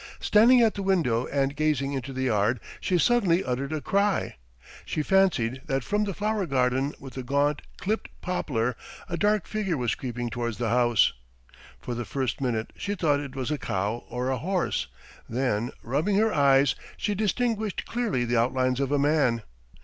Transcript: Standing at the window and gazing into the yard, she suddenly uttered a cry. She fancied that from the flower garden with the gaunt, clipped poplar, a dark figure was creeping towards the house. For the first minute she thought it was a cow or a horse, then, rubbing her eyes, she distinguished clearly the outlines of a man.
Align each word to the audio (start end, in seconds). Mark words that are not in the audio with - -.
Standing 0.19 0.61
at 0.61 0.73
the 0.73 0.81
window 0.81 1.27
and 1.27 1.55
gazing 1.55 1.93
into 1.93 2.11
the 2.11 2.23
yard, 2.23 2.59
she 2.79 2.97
suddenly 2.97 3.43
uttered 3.43 3.71
a 3.71 3.81
cry. 3.81 4.37
She 4.83 5.03
fancied 5.03 5.61
that 5.67 5.83
from 5.83 6.05
the 6.05 6.13
flower 6.15 6.47
garden 6.47 6.95
with 6.99 7.13
the 7.13 7.21
gaunt, 7.21 7.61
clipped 7.77 8.09
poplar, 8.19 8.75
a 9.07 9.15
dark 9.15 9.45
figure 9.45 9.77
was 9.77 9.93
creeping 9.93 10.31
towards 10.31 10.57
the 10.57 10.69
house. 10.69 11.13
For 11.79 11.93
the 11.93 12.03
first 12.03 12.41
minute 12.41 12.73
she 12.75 12.95
thought 12.95 13.19
it 13.19 13.35
was 13.35 13.51
a 13.51 13.59
cow 13.59 14.03
or 14.09 14.31
a 14.31 14.39
horse, 14.39 14.87
then, 15.29 15.69
rubbing 15.83 16.15
her 16.15 16.33
eyes, 16.33 16.73
she 16.97 17.13
distinguished 17.13 17.85
clearly 17.85 18.25
the 18.25 18.37
outlines 18.37 18.79
of 18.79 18.91
a 18.91 18.97
man. 18.97 19.43